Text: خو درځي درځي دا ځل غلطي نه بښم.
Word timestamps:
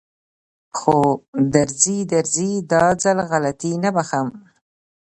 خو 0.77 0.97
درځي 1.55 1.99
درځي 2.13 2.51
دا 2.71 2.85
ځل 3.03 3.17
غلطي 3.29 3.73
نه 3.83 3.89
بښم. 3.95 4.27